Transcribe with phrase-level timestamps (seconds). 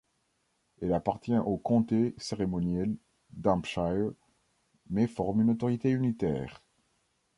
[0.81, 2.95] Elle appartient au comté cérémoniel
[3.29, 4.09] d'Hampshire,
[4.89, 6.63] mais forme une autorité unitaire.